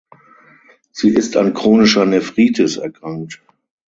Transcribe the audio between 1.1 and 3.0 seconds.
ist an chronischer Nephritis